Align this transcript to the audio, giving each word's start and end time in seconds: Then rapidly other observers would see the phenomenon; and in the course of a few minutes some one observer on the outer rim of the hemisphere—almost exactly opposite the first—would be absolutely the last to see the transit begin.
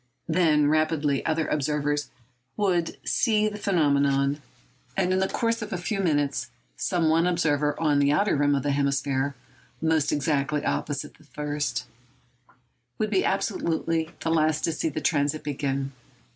Then 0.27 0.67
rapidly 0.67 1.23
other 1.27 1.47
observers 1.47 2.09
would 2.57 2.97
see 3.07 3.47
the 3.47 3.59
phenomenon; 3.59 4.41
and 4.97 5.13
in 5.13 5.19
the 5.19 5.27
course 5.27 5.61
of 5.61 5.71
a 5.71 5.77
few 5.77 5.99
minutes 5.99 6.49
some 6.75 7.07
one 7.07 7.27
observer 7.27 7.79
on 7.79 7.99
the 7.99 8.11
outer 8.11 8.35
rim 8.35 8.55
of 8.55 8.63
the 8.63 8.71
hemisphere—almost 8.71 10.11
exactly 10.11 10.65
opposite 10.65 11.17
the 11.19 11.23
first—would 11.23 13.11
be 13.11 13.23
absolutely 13.23 14.09
the 14.21 14.31
last 14.31 14.63
to 14.63 14.71
see 14.71 14.89
the 14.89 15.01
transit 15.01 15.43
begin. 15.43 15.91